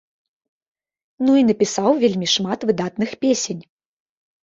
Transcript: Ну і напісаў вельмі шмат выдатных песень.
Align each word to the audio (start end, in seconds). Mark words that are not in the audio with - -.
Ну 1.27 1.31
і 1.43 1.45
напісаў 1.51 1.89
вельмі 2.07 2.27
шмат 2.35 2.59
выдатных 2.73 3.09
песень. 3.23 3.61